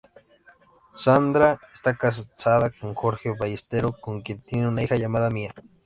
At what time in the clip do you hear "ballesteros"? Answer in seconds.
3.39-3.99